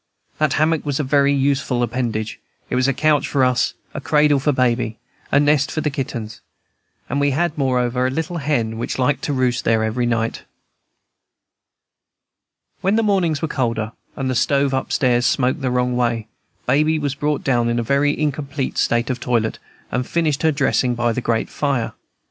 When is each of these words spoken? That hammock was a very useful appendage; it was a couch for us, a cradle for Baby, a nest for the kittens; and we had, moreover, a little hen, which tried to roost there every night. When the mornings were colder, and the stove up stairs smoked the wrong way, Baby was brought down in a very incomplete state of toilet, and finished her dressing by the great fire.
That 0.39 0.53
hammock 0.53 0.83
was 0.83 0.99
a 0.99 1.03
very 1.03 1.31
useful 1.31 1.83
appendage; 1.83 2.39
it 2.71 2.75
was 2.75 2.87
a 2.87 2.91
couch 2.93 3.27
for 3.27 3.43
us, 3.45 3.75
a 3.93 4.01
cradle 4.01 4.39
for 4.39 4.51
Baby, 4.51 4.97
a 5.31 5.39
nest 5.39 5.71
for 5.71 5.81
the 5.81 5.91
kittens; 5.91 6.41
and 7.07 7.19
we 7.19 7.29
had, 7.29 7.55
moreover, 7.55 8.07
a 8.07 8.09
little 8.09 8.37
hen, 8.37 8.79
which 8.79 8.95
tried 8.95 9.21
to 9.21 9.31
roost 9.31 9.63
there 9.63 9.83
every 9.83 10.07
night. 10.07 10.41
When 12.81 12.95
the 12.95 13.03
mornings 13.03 13.43
were 13.43 13.47
colder, 13.47 13.91
and 14.15 14.27
the 14.27 14.33
stove 14.33 14.73
up 14.73 14.91
stairs 14.91 15.27
smoked 15.27 15.61
the 15.61 15.69
wrong 15.69 15.95
way, 15.95 16.27
Baby 16.65 16.97
was 16.97 17.13
brought 17.13 17.43
down 17.43 17.69
in 17.69 17.77
a 17.77 17.83
very 17.83 18.19
incomplete 18.19 18.79
state 18.79 19.11
of 19.11 19.19
toilet, 19.19 19.59
and 19.91 20.07
finished 20.07 20.41
her 20.41 20.51
dressing 20.51 20.95
by 20.95 21.11
the 21.13 21.21
great 21.21 21.47
fire. 21.47 21.93